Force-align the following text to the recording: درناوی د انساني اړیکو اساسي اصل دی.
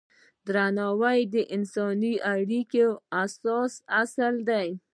درناوی 0.47 1.19
د 1.33 1.35
انساني 1.55 2.13
اړیکو 2.33 2.87
اساسي 3.23 3.79
اصل 4.01 4.33
دی. 4.49 4.67